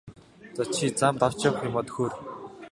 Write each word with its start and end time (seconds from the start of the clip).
За 0.57 0.63
чи 0.73 0.85
замд 0.99 1.21
авч 1.27 1.39
явах 1.49 1.65
юмаа 1.69 1.83
төхөөр! 1.87 2.13